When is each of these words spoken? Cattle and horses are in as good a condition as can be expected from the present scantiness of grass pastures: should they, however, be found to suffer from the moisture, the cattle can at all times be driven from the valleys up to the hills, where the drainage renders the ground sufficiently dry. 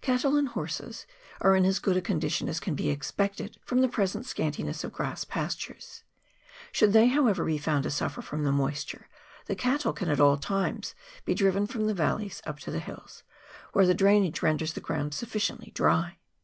Cattle 0.00 0.36
and 0.36 0.46
horses 0.46 1.06
are 1.40 1.56
in 1.56 1.64
as 1.64 1.80
good 1.80 1.96
a 1.96 2.00
condition 2.00 2.48
as 2.48 2.60
can 2.60 2.76
be 2.76 2.88
expected 2.88 3.56
from 3.64 3.80
the 3.80 3.88
present 3.88 4.24
scantiness 4.26 4.84
of 4.84 4.92
grass 4.92 5.24
pastures: 5.24 6.04
should 6.70 6.92
they, 6.92 7.08
however, 7.08 7.44
be 7.44 7.58
found 7.58 7.82
to 7.82 7.90
suffer 7.90 8.22
from 8.22 8.44
the 8.44 8.52
moisture, 8.52 9.08
the 9.46 9.56
cattle 9.56 9.92
can 9.92 10.08
at 10.08 10.20
all 10.20 10.36
times 10.36 10.94
be 11.24 11.34
driven 11.34 11.66
from 11.66 11.88
the 11.88 11.94
valleys 11.94 12.40
up 12.46 12.60
to 12.60 12.70
the 12.70 12.78
hills, 12.78 13.24
where 13.72 13.84
the 13.84 13.92
drainage 13.92 14.40
renders 14.40 14.72
the 14.74 14.80
ground 14.80 15.14
sufficiently 15.14 15.72
dry. 15.74 16.16